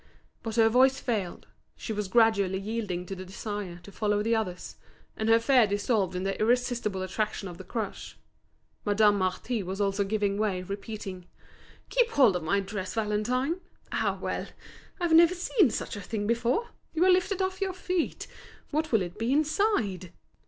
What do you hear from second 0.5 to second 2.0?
her voice failed, she